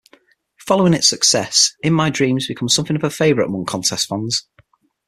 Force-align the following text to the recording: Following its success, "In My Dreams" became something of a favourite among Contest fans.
Following 0.61 0.95
its 0.95 1.07
success, 1.07 1.75
"In 1.83 1.93
My 1.93 2.09
Dreams" 2.09 2.47
became 2.47 2.69
something 2.69 2.95
of 2.95 3.03
a 3.03 3.11
favourite 3.11 3.45
among 3.49 3.65
Contest 3.67 4.07
fans. 4.07 4.47